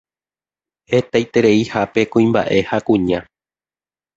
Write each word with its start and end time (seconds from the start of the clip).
hetaitereihápe 0.91 2.01
kuimba'e 2.11 2.59
ha 2.69 2.77
kuña 2.87 3.19